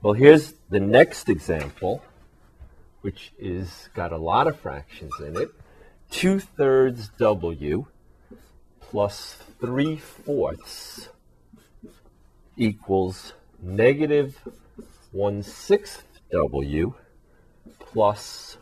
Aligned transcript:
Well, 0.00 0.12
here's 0.12 0.54
the 0.70 0.78
next 0.78 1.28
example, 1.28 2.04
which 3.00 3.32
is 3.36 3.88
got 3.94 4.12
a 4.12 4.16
lot 4.16 4.46
of 4.46 4.60
fractions 4.60 5.12
in 5.18 5.36
it. 5.36 5.50
2 6.10 6.38
thirds 6.38 7.08
W 7.18 7.84
plus 8.80 9.38
3 9.60 9.96
fourths 9.96 11.08
equals 12.56 13.32
negative 13.60 14.38
1 15.10 15.42
sixth 15.42 16.04
W 16.30 16.94
plus 17.80 18.56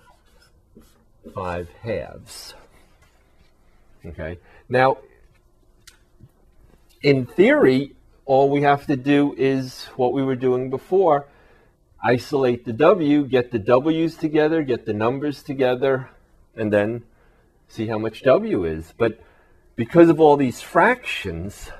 5 1.34 1.68
halves. 1.82 2.54
Okay, 4.06 4.38
now 4.70 4.96
in 7.02 7.26
theory, 7.26 7.95
all 8.26 8.50
we 8.50 8.62
have 8.62 8.86
to 8.86 8.96
do 8.96 9.34
is 9.38 9.84
what 9.96 10.12
we 10.12 10.22
were 10.22 10.36
doing 10.36 10.68
before 10.68 11.26
isolate 12.02 12.64
the 12.64 12.72
W, 12.72 13.24
get 13.24 13.50
the 13.50 13.58
W's 13.58 14.16
together, 14.16 14.62
get 14.62 14.86
the 14.86 14.92
numbers 14.92 15.42
together, 15.42 16.10
and 16.54 16.72
then 16.72 17.02
see 17.68 17.86
how 17.86 17.98
much 17.98 18.22
W 18.22 18.64
is. 18.64 18.94
But 18.96 19.20
because 19.74 20.08
of 20.08 20.20
all 20.20 20.36
these 20.36 20.60
fractions, 20.60 21.70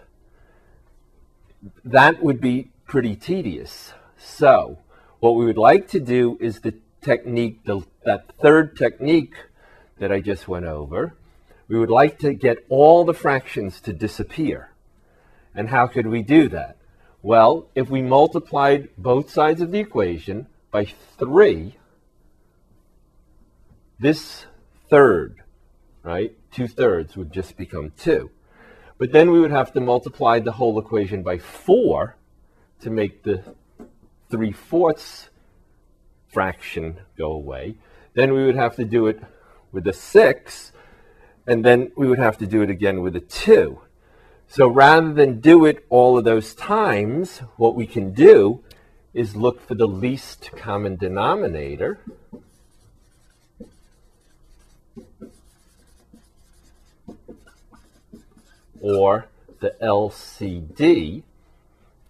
that 1.84 2.22
would 2.22 2.40
be 2.40 2.70
pretty 2.86 3.14
tedious. 3.14 3.92
So, 4.18 4.78
what 5.20 5.36
we 5.36 5.44
would 5.44 5.58
like 5.58 5.88
to 5.88 6.00
do 6.00 6.38
is 6.40 6.60
the 6.60 6.74
technique, 7.02 7.64
the, 7.64 7.82
that 8.04 8.32
third 8.40 8.76
technique 8.76 9.34
that 9.98 10.10
I 10.10 10.20
just 10.20 10.48
went 10.48 10.66
over, 10.66 11.14
we 11.68 11.78
would 11.78 11.90
like 11.90 12.18
to 12.20 12.34
get 12.34 12.58
all 12.68 13.04
the 13.04 13.14
fractions 13.14 13.80
to 13.82 13.92
disappear. 13.92 14.70
And 15.56 15.70
how 15.70 15.86
could 15.86 16.06
we 16.06 16.22
do 16.22 16.48
that? 16.50 16.76
Well, 17.22 17.68
if 17.74 17.90
we 17.90 18.02
multiplied 18.02 18.90
both 18.96 19.30
sides 19.30 19.60
of 19.60 19.72
the 19.72 19.80
equation 19.80 20.46
by 20.70 20.84
3, 21.18 21.74
this 23.98 24.44
third, 24.88 25.42
right, 26.02 26.36
2 26.52 26.68
thirds 26.68 27.16
would 27.16 27.32
just 27.32 27.56
become 27.56 27.90
2. 27.98 28.30
But 28.98 29.12
then 29.12 29.30
we 29.30 29.40
would 29.40 29.50
have 29.50 29.72
to 29.72 29.80
multiply 29.80 30.38
the 30.38 30.52
whole 30.52 30.78
equation 30.78 31.22
by 31.22 31.38
4 31.38 32.16
to 32.80 32.90
make 32.90 33.22
the 33.22 33.42
3 34.30 34.52
fourths 34.52 35.30
fraction 36.28 36.98
go 37.16 37.32
away. 37.32 37.76
Then 38.14 38.34
we 38.34 38.44
would 38.44 38.56
have 38.56 38.76
to 38.76 38.84
do 38.84 39.06
it 39.06 39.20
with 39.72 39.86
a 39.86 39.92
6, 39.92 40.72
and 41.46 41.64
then 41.64 41.92
we 41.96 42.06
would 42.06 42.18
have 42.18 42.36
to 42.38 42.46
do 42.46 42.60
it 42.62 42.70
again 42.70 43.00
with 43.00 43.16
a 43.16 43.20
2. 43.20 43.80
So 44.48 44.68
rather 44.68 45.12
than 45.12 45.40
do 45.40 45.64
it 45.64 45.84
all 45.90 46.16
of 46.16 46.24
those 46.24 46.54
times, 46.54 47.38
what 47.56 47.74
we 47.74 47.86
can 47.86 48.12
do 48.12 48.62
is 49.12 49.34
look 49.34 49.66
for 49.66 49.74
the 49.74 49.88
least 49.88 50.50
common 50.56 50.96
denominator. 50.96 51.98
Or 58.80 59.26
the 59.60 59.74
LCD, 59.82 61.22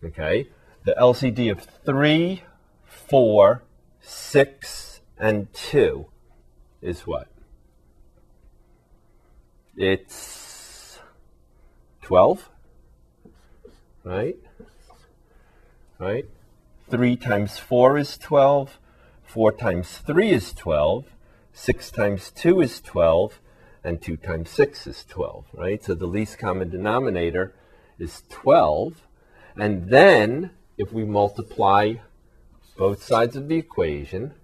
okay? 0.04 0.48
The 0.84 0.94
LCD 1.00 1.50
of 1.50 1.60
3, 1.84 2.42
4, 2.84 3.62
6, 4.00 5.00
and 5.18 5.52
2 5.52 6.06
is 6.82 7.06
what? 7.06 7.28
It's 9.76 10.45
12, 12.06 12.48
right? 14.04 14.36
Right? 15.98 16.24
3 16.88 17.16
times 17.16 17.58
4 17.58 17.98
is 17.98 18.16
12. 18.16 18.78
4 19.24 19.52
times 19.52 19.98
3 20.06 20.30
is 20.30 20.52
12. 20.52 21.06
6 21.52 21.90
times 21.90 22.30
2 22.30 22.60
is 22.60 22.80
12. 22.80 23.40
And 23.82 24.00
2 24.00 24.16
times 24.18 24.50
6 24.50 24.86
is 24.86 25.04
12, 25.08 25.46
right? 25.52 25.82
So 25.82 25.94
the 25.94 26.06
least 26.06 26.38
common 26.38 26.70
denominator 26.70 27.54
is 27.98 28.22
12. 28.28 29.02
And 29.56 29.88
then 29.88 30.50
if 30.78 30.92
we 30.92 31.04
multiply 31.04 31.94
both 32.76 33.02
sides 33.02 33.34
of 33.34 33.48
the 33.48 33.56
equation 33.56 34.34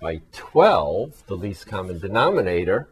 by 0.00 0.20
12, 0.30 1.26
the 1.26 1.36
least 1.36 1.66
common 1.66 1.98
denominator, 1.98 2.88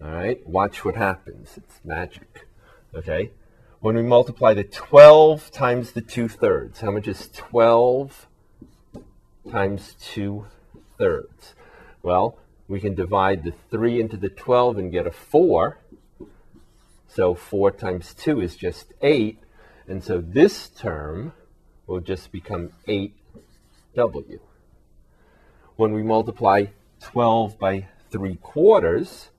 all 0.00 0.12
right, 0.12 0.46
watch 0.46 0.84
what 0.84 0.94
happens. 0.94 1.56
It's 1.56 1.80
magic. 1.84 2.46
Okay? 2.94 3.30
When 3.80 3.96
we 3.96 4.02
multiply 4.02 4.54
the 4.54 4.64
12 4.64 5.50
times 5.50 5.92
the 5.92 6.00
2 6.00 6.28
thirds, 6.28 6.80
how 6.80 6.92
much 6.92 7.08
is 7.08 7.28
12 7.34 8.28
times 9.50 9.96
2 10.00 10.46
thirds? 10.98 11.54
Well, 12.02 12.38
we 12.68 12.80
can 12.80 12.94
divide 12.94 13.42
the 13.42 13.52
3 13.70 14.00
into 14.00 14.16
the 14.16 14.28
12 14.28 14.78
and 14.78 14.92
get 14.92 15.06
a 15.06 15.10
4. 15.10 15.78
So 17.08 17.34
4 17.34 17.72
times 17.72 18.14
2 18.14 18.40
is 18.40 18.56
just 18.56 18.94
8. 19.02 19.38
And 19.88 20.04
so 20.04 20.20
this 20.20 20.68
term 20.68 21.32
will 21.86 22.00
just 22.00 22.30
become 22.30 22.70
8w. 22.86 24.38
When 25.76 25.92
we 25.92 26.02
multiply 26.02 26.66
12 27.00 27.58
by 27.58 27.88
3 28.10 28.36
quarters, 28.36 29.30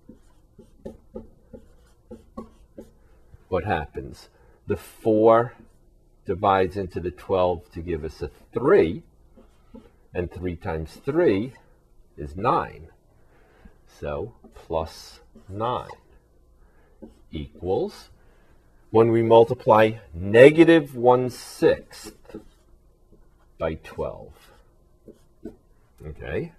what 3.54 3.66
happens? 3.66 4.30
The 4.66 4.76
4 4.76 5.54
divides 6.26 6.76
into 6.76 7.00
the 7.00 7.12
12 7.12 7.72
to 7.74 7.82
give 7.82 8.04
us 8.04 8.20
a 8.24 8.32
3, 8.52 9.04
and 10.12 10.32
3 10.32 10.56
times 10.56 11.00
3 11.06 11.54
is 12.18 12.36
9. 12.36 12.88
So 14.00 14.34
plus 14.56 15.20
9 15.48 15.88
equals, 17.32 18.10
when 18.90 19.12
we 19.12 19.22
multiply 19.22 19.92
negative 20.16 20.96
1 20.96 21.30
sixth 21.30 22.38
by 23.60 23.76
12, 23.76 24.34
okay, 26.08 26.54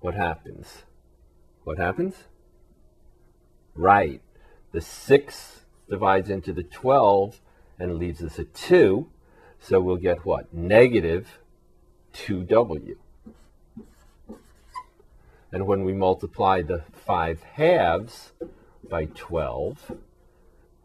what 0.00 0.14
happens? 0.14 0.82
What 1.62 1.78
happens? 1.78 2.16
Right, 3.76 4.20
the 4.72 4.80
6 4.80 5.59
divides 5.90 6.30
into 6.30 6.52
the 6.52 6.62
12 6.62 7.40
and 7.78 7.96
leaves 7.96 8.22
us 8.22 8.38
a 8.38 8.44
2. 8.44 9.08
So 9.58 9.80
we'll 9.80 9.96
get 9.96 10.24
what? 10.24 10.54
Negative 10.54 11.38
2w. 12.14 12.96
And 15.52 15.66
when 15.66 15.84
we 15.84 15.92
multiply 15.92 16.62
the 16.62 16.84
5 17.04 17.42
halves 17.42 18.32
by 18.88 19.06
12, 19.06 19.96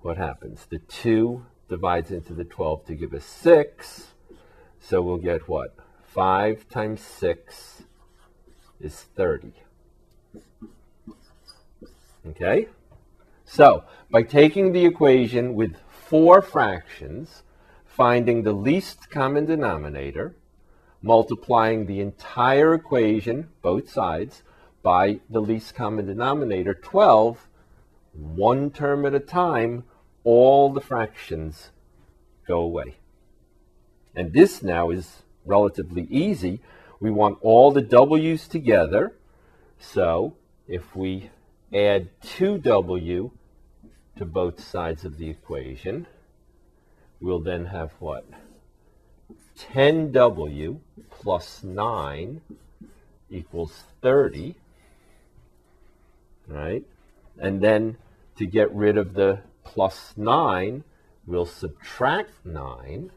what 0.01 0.17
happens? 0.17 0.65
The 0.69 0.79
2 0.79 1.45
divides 1.69 2.11
into 2.11 2.33
the 2.33 2.43
12 2.43 2.85
to 2.85 2.95
give 2.95 3.13
us 3.13 3.25
6. 3.25 4.07
So 4.79 5.01
we'll 5.01 5.17
get 5.17 5.47
what? 5.47 5.75
5 6.07 6.67
times 6.69 7.01
6 7.01 7.83
is 8.79 9.05
30. 9.15 9.53
Okay? 12.27 12.67
So, 13.45 13.83
by 14.15 14.23
taking 14.23 14.71
the 14.71 14.85
equation 14.85 15.55
with 15.55 15.75
four 15.89 16.41
fractions, 16.41 17.43
finding 17.83 18.43
the 18.43 18.53
least 18.53 19.09
common 19.09 19.45
denominator, 19.45 20.33
multiplying 21.01 21.85
the 21.85 21.99
entire 21.99 22.73
equation, 22.73 23.49
both 23.61 23.89
sides, 23.89 24.41
by 24.81 25.19
the 25.29 25.41
least 25.41 25.75
common 25.75 26.05
denominator, 26.05 26.73
12, 26.73 27.49
one 28.13 28.71
term 28.71 29.05
at 29.05 29.13
a 29.13 29.19
time, 29.19 29.83
all 30.23 30.71
the 30.71 30.79
fractions 30.79 31.71
go 32.47 32.59
away. 32.61 32.95
And 34.15 34.31
this 34.31 34.63
now 34.63 34.91
is 34.91 35.23
relatively 35.45 36.07
easy. 36.09 36.61
We 37.01 37.11
want 37.11 37.39
all 37.41 37.69
the 37.69 37.81
w's 37.81 38.47
together. 38.47 39.13
So 39.77 40.37
if 40.69 40.95
we 40.95 41.31
add 41.73 42.07
2w 42.21 43.31
to 44.17 44.25
both 44.25 44.59
sides 44.59 45.03
of 45.03 45.17
the 45.17 45.29
equation, 45.29 46.07
we'll 47.19 47.39
then 47.39 47.65
have 47.65 47.91
what? 47.99 48.25
10w 49.57 50.79
plus 51.09 51.63
9 51.63 52.41
equals 53.29 53.83
30, 54.01 54.55
right? 56.47 56.83
And 57.37 57.61
then 57.61 57.97
to 58.37 58.45
get 58.45 58.73
rid 58.73 58.97
of 58.97 59.13
the 59.13 59.39
plus 59.63 60.13
9, 60.15 60.83
we'll 61.25 61.45
subtract 61.45 62.31
9, 62.45 63.11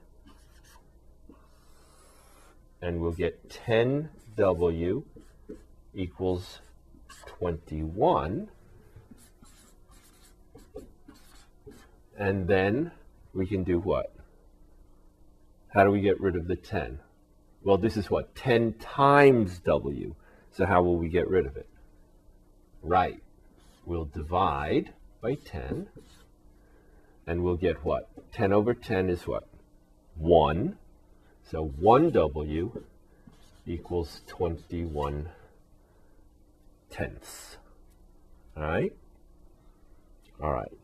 and 2.81 3.01
we'll 3.01 3.13
get 3.13 3.49
10w 3.49 5.03
equals 5.95 6.61
21. 7.27 8.49
And 12.19 12.49
then 12.49 12.91
we 13.33 13.47
can 13.47 13.63
do 13.63 13.79
what? 13.79 14.13
How 15.69 15.85
do 15.85 15.91
we 15.91 16.01
get 16.01 16.21
rid 16.21 16.35
of 16.35 16.49
the 16.49 16.57
10? 16.57 16.99
Well, 17.63 17.79
this 17.79 17.97
is 17.97 18.11
what? 18.11 18.35
10 18.35 18.75
times 18.75 19.61
w. 19.61 20.15
So 20.51 20.67
how 20.67 20.83
will 20.83 20.97
we 20.97 21.09
get 21.09 21.29
rid 21.29 21.47
of 21.47 21.57
it? 21.57 21.69
Right. 22.83 23.23
We'll 23.87 24.07
divide 24.07 24.93
by 25.21 25.35
10. 25.35 25.87
And 27.27 27.45
we'll 27.45 27.57
get 27.57 27.85
what? 27.85 28.09
10 28.33 28.53
over 28.53 28.75
10 28.75 29.11
is 29.11 29.27
what? 29.27 29.47
1. 30.17 30.77
So 31.49 31.73
1w 31.81 32.83
equals 33.67 34.23
21 34.27 35.29
tenths. 36.91 37.59
All 38.57 38.65
right? 38.65 38.93
All 40.43 40.53
right. 40.53 40.78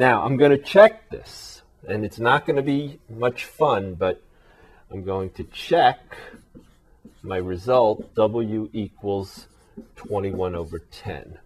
Now, 0.00 0.22
I'm 0.22 0.38
going 0.38 0.50
to 0.52 0.56
check 0.56 1.10
this, 1.10 1.60
and 1.86 2.06
it's 2.06 2.18
not 2.18 2.46
going 2.46 2.56
to 2.56 2.62
be 2.62 3.00
much 3.10 3.44
fun, 3.44 3.96
but 3.96 4.22
I'm 4.90 5.04
going 5.04 5.28
to 5.32 5.44
check 5.44 6.16
my 7.20 7.36
result, 7.36 8.14
W 8.14 8.70
equals 8.72 9.46
21 9.96 10.54
over 10.54 10.78
10. 10.78 11.38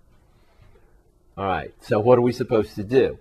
All 1.36 1.44
right, 1.44 1.74
so 1.80 1.98
what 1.98 2.16
are 2.16 2.20
we 2.20 2.30
supposed 2.30 2.76
to 2.76 2.84
do? 2.84 3.18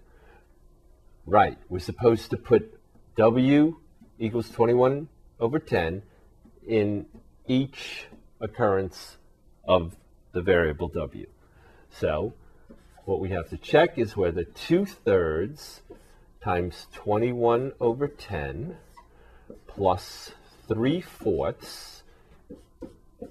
Right, 1.26 1.58
we're 1.68 1.80
supposed 1.80 2.30
to 2.30 2.38
put 2.38 2.80
W 3.16 3.78
equals 4.20 4.52
21 4.52 5.08
over 5.40 5.58
10 5.58 6.04
in 6.68 7.08
each 7.48 8.06
occurrence 8.40 9.18
of 9.68 9.96
the 10.32 10.44
variable 10.44 10.90
W. 10.90 11.26
So 11.90 12.36
what 13.06 13.20
we 13.20 13.30
have 13.30 13.50
to 13.50 13.58
check 13.58 13.98
is 13.98 14.16
whether 14.16 14.44
2 14.44 14.86
thirds 14.86 15.82
times 16.42 16.88
21 16.94 17.74
over 17.80 18.08
10 18.08 18.78
plus 19.68 20.32
3 20.68 21.02
fourths 21.02 22.04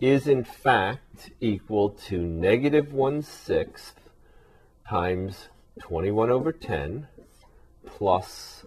is 0.00 0.26
in 0.26 0.44
fact 0.44 1.30
equal 1.40 1.90
to 1.90 2.18
negative 2.18 2.92
1 2.92 3.22
sixth 3.22 3.94
times 4.88 5.48
21 5.80 6.30
over 6.30 6.52
10 6.52 7.08
plus 7.86 8.64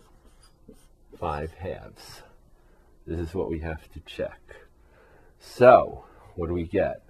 5 1.19 1.53
halves. 1.53 2.23
This 3.05 3.19
is 3.19 3.35
what 3.35 3.49
we 3.49 3.59
have 3.59 3.91
to 3.93 3.99
check. 4.01 4.39
So, 5.39 6.05
what 6.35 6.47
do 6.47 6.53
we 6.53 6.63
get? 6.63 7.03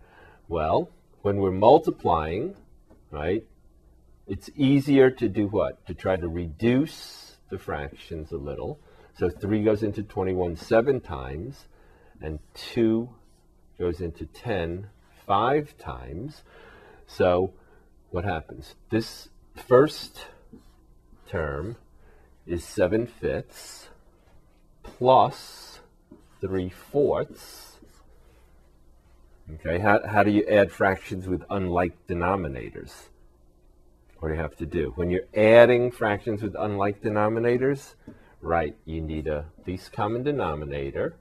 Well, 0.48 0.90
when 1.22 1.38
we're 1.38 1.52
multiplying, 1.52 2.56
right, 3.10 3.46
it's 4.27 4.50
easier 4.56 5.10
to 5.12 5.30
do 5.30 5.48
what? 5.48 5.86
To 5.88 5.94
try 5.94 6.16
to 6.16 6.27
reduce 6.27 7.38
the 7.50 7.57
fractions 7.57 8.31
a 8.31 8.38
little. 8.38 8.80
So 9.18 9.30
3 9.30 9.63
goes 9.63 9.83
into 9.83 10.04
21 10.04 10.57
seven 10.57 11.00
times, 11.00 11.66
and 12.22 12.39
2 12.54 13.10
goes 13.77 14.01
into 14.01 14.25
10 14.25 14.88
five 15.25 15.77
times. 15.77 16.44
So 17.07 17.54
what 18.12 18.25
happens? 18.25 18.75
This 18.89 19.30
first 19.56 20.27
term 21.27 21.77
is 22.45 22.63
7 22.63 23.07
fifths 23.07 23.89
plus 24.83 25.80
3 26.42 26.69
fourths. 26.69 27.77
Okay, 29.56 29.80
how, 29.80 30.06
how 30.07 30.24
do 30.24 30.31
you 30.31 30.45
add 30.48 30.72
fractions 30.72 31.27
with 31.27 31.44
unlike 31.50 32.07
denominators? 32.07 33.10
What 34.25 34.30
do 34.30 34.38
you 34.38 34.42
have 34.42 34.57
to 34.57 34.66
do? 34.66 34.92
When 34.95 35.12
you're 35.12 35.27
adding 35.36 35.92
fractions 35.92 36.42
with 36.42 36.56
unlike 36.57 37.04
denominators, 37.04 37.94
right, 38.42 38.75
you 38.83 39.00
need 39.00 39.27
a 39.27 39.45
least 39.68 39.94
common 39.94 40.24
denominator, 40.24 41.13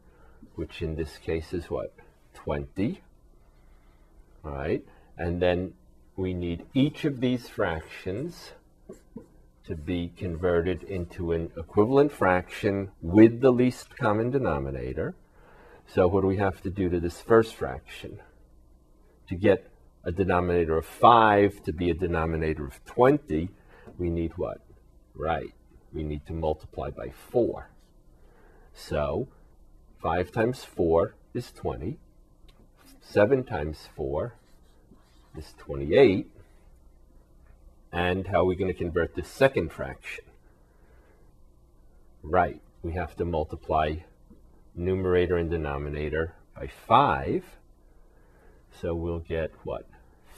which 0.55 0.81
in 0.81 0.97
this 0.97 1.19
case 1.19 1.53
is 1.53 1.69
what? 1.69 1.93
20. 2.33 3.03
All 4.43 4.53
right, 4.53 4.83
and 5.19 5.43
then 5.43 5.75
we 6.17 6.33
need 6.33 6.65
each 6.73 7.05
of 7.05 7.21
these 7.21 7.47
fractions 7.47 8.53
to 9.67 9.77
be 9.77 10.11
converted 10.17 10.83
into 10.85 11.33
an 11.33 11.51
equivalent 11.59 12.11
fraction 12.11 12.91
with 13.03 13.43
the 13.43 13.53
least 13.53 13.99
common 13.99 14.31
denominator. 14.31 15.15
So 15.87 16.09
what 16.09 16.23
do 16.23 16.27
we 16.27 16.39
have 16.39 16.63
to 16.63 16.71
do 16.71 16.89
to 16.89 17.01
this 17.01 17.21
first 17.21 17.55
fraction? 17.55 18.21
To 19.29 19.35
get 19.35 19.71
a 20.05 20.13
denominator 20.13 20.77
of 20.77 20.85
5 20.85 21.63
to 21.65 21.73
be 21.73 21.91
a 21.91 21.95
denominator 21.95 22.67
of 22.67 22.85
20, 22.85 23.49
we 23.99 24.11
need 24.11 24.33
what? 24.37 24.59
Right, 25.15 25.55
we 25.93 26.03
need 26.03 26.27
to 26.27 26.33
multiply 26.33 26.91
by 26.91 27.11
4. 27.31 27.71
So 28.75 29.29
5 30.03 30.33
times 30.33 30.65
4 30.65 31.15
is 31.33 31.53
20. 31.53 31.99
7 33.01 33.45
times 33.45 33.89
4 33.97 34.35
is 35.39 35.55
28. 35.59 36.31
And 37.93 38.27
how 38.27 38.41
are 38.41 38.45
we 38.45 38.57
going 38.57 38.73
to 38.73 38.79
convert 38.79 39.15
this 39.15 39.29
second 39.29 39.73
fraction? 39.73 40.25
Right, 42.23 42.61
we 42.83 42.93
have 42.93 43.17
to 43.17 43.25
multiply 43.25 43.97
numerator 44.75 45.37
and 45.37 45.51
denominator 45.51 46.35
by 46.57 46.67
5. 46.67 47.45
So 48.81 48.95
we'll 48.95 49.21
get 49.21 49.53
what? 49.63 49.87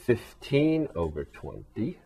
15 0.07 0.87
over 0.95 1.25
20. 1.25 1.99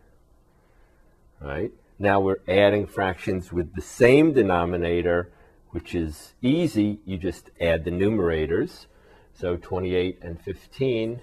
Right? 1.40 1.70
Now 2.00 2.18
we're 2.18 2.40
adding 2.48 2.84
fractions 2.88 3.52
with 3.52 3.76
the 3.76 3.80
same 3.80 4.32
denominator, 4.32 5.30
which 5.70 5.94
is 5.94 6.34
easy. 6.42 6.98
You 7.04 7.16
just 7.16 7.50
add 7.60 7.84
the 7.84 7.92
numerators. 7.92 8.86
So 9.34 9.56
28 9.56 10.18
and 10.20 10.40
15 10.42 11.20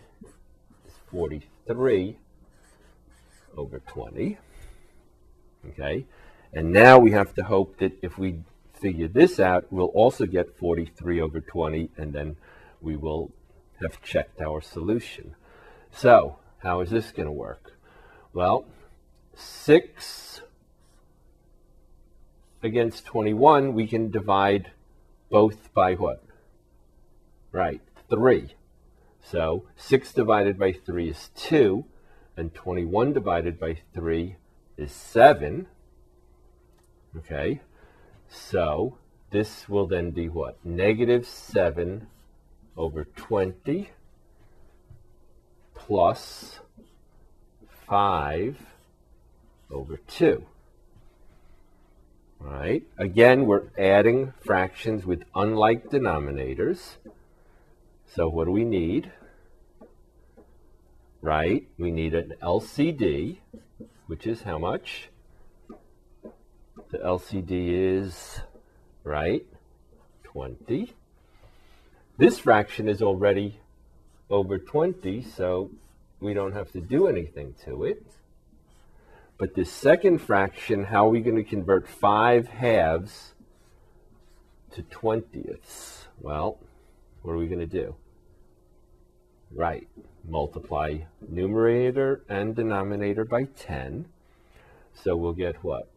is 0.87 0.93
43 1.11 2.17
over 3.57 3.79
20. 3.79 4.37
Okay? 5.71 6.05
And 6.53 6.71
now 6.71 6.97
we 6.97 7.11
have 7.11 7.33
to 7.33 7.43
hope 7.43 7.77
that 7.79 7.91
if 8.01 8.17
we 8.17 8.39
figure 8.73 9.09
this 9.09 9.37
out, 9.37 9.65
we'll 9.69 9.87
also 9.87 10.25
get 10.25 10.57
43 10.57 11.19
over 11.19 11.41
20, 11.41 11.89
and 11.97 12.13
then 12.13 12.37
we 12.79 12.95
will 12.95 13.31
have 13.81 14.01
checked 14.01 14.39
our 14.39 14.61
solution. 14.61 15.35
So, 15.91 16.37
how 16.59 16.81
is 16.81 16.89
this 16.89 17.11
going 17.11 17.25
to 17.25 17.31
work? 17.31 17.73
Well, 18.33 18.65
6 19.35 20.41
against 22.61 23.05
21, 23.05 23.73
we 23.73 23.87
can 23.87 24.11
divide 24.11 24.71
both 25.29 25.73
by 25.73 25.95
what? 25.95 26.23
Right, 27.51 27.81
3. 28.09 28.53
So 29.21 29.65
6 29.75 30.13
divided 30.13 30.57
by 30.59 30.73
3 30.73 31.09
is 31.09 31.29
2, 31.35 31.85
and 32.35 32.53
21 32.53 33.13
divided 33.13 33.59
by 33.59 33.77
3 33.93 34.35
is 34.77 34.91
7. 34.91 35.67
Okay, 37.17 37.61
so 38.27 38.97
this 39.31 39.67
will 39.67 39.87
then 39.87 40.11
be 40.11 40.29
what? 40.29 40.63
Negative 40.65 41.25
7 41.25 42.07
over 42.77 43.03
20 43.03 43.89
plus 45.85 46.59
5 47.87 48.57
over 49.71 49.97
2. 49.97 50.45
All 52.41 52.51
right, 52.51 52.83
again, 52.97 53.45
we're 53.45 53.69
adding 53.77 54.33
fractions 54.39 55.05
with 55.05 55.23
unlike 55.35 55.89
denominators. 55.89 56.97
So 58.05 58.27
what 58.29 58.45
do 58.45 58.51
we 58.51 58.63
need? 58.63 59.11
Right, 61.21 61.67
we 61.77 61.91
need 61.91 62.13
an 62.13 62.33
LCD, 62.41 63.39
which 64.07 64.25
is 64.25 64.43
how 64.43 64.57
much? 64.57 65.09
The 66.91 66.97
LCD 66.99 67.97
is, 67.97 68.39
right, 69.03 69.45
20. 70.23 70.93
This 72.17 72.39
fraction 72.39 72.87
is 72.87 73.01
already 73.01 73.59
over 74.29 74.57
20, 74.57 75.23
so 75.23 75.71
we 76.19 76.33
don't 76.33 76.53
have 76.53 76.71
to 76.71 76.81
do 76.81 77.07
anything 77.07 77.55
to 77.65 77.83
it. 77.83 78.05
But 79.37 79.55
this 79.55 79.71
second 79.71 80.19
fraction, 80.19 80.83
how 80.83 81.07
are 81.07 81.09
we 81.09 81.21
going 81.21 81.37
to 81.37 81.43
convert 81.43 81.87
5 81.87 82.47
halves 82.47 83.33
to 84.71 84.83
20ths? 84.83 86.07
Well, 86.19 86.59
what 87.21 87.33
are 87.33 87.37
we 87.37 87.47
going 87.47 87.59
to 87.59 87.65
do? 87.65 87.95
Right, 89.51 89.87
multiply 90.27 90.99
numerator 91.27 92.21
and 92.29 92.55
denominator 92.55 93.25
by 93.25 93.45
10. 93.45 94.05
So 94.93 95.15
we'll 95.15 95.33
get 95.33 95.63
what? 95.63 95.89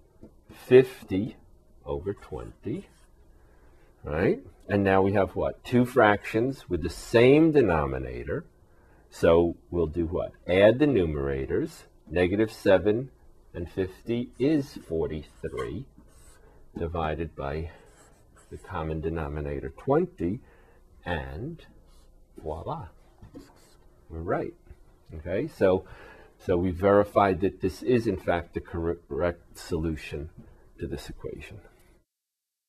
50 0.69 1.37
over 1.85 2.15
20. 2.15 2.87
Right? 4.05 4.41
And 4.69 4.85
now 4.85 5.03
we 5.03 5.13
have 5.13 5.37
what? 5.37 5.65
Two 5.65 5.85
fractions 5.85 6.69
with 6.69 6.83
the 6.83 6.91
same 6.91 7.53
denominator. 7.53 8.45
So 9.11 9.57
we'll 9.71 9.87
do 9.87 10.07
what? 10.07 10.33
Add 10.47 10.79
the 10.79 10.87
numerators. 10.87 11.85
Negative 12.09 12.51
7 12.51 13.11
and 13.55 13.71
50 13.71 14.31
is 14.39 14.79
43 14.89 15.85
divided 16.77 17.37
by 17.37 17.71
the 18.51 18.59
common 18.59 19.01
denominator 19.01 19.71
20 19.71 20.41
And 21.05 21.65
voila, 22.43 22.89
we're 24.09 24.21
right. 24.21 24.55
Okay, 25.15 25.49
so 25.49 25.85
so 26.39 26.57
we 26.57 26.71
verified 26.71 27.41
that 27.41 27.61
this 27.61 27.83
is 27.83 28.07
in 28.07 28.17
fact 28.17 28.55
the 28.55 28.61
correct 28.61 29.59
solution 29.59 30.31
to 30.79 30.87
this 30.87 31.09
equation. 31.09 31.61